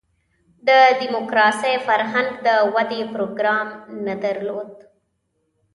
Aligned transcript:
د 0.67 0.69
دیموکراسۍ 1.01 1.75
فرهنګ 1.87 2.29
د 2.47 2.49
ودې 2.73 3.01
پروګرام 3.13 3.67
نه 4.05 4.15
درلود. 4.23 4.73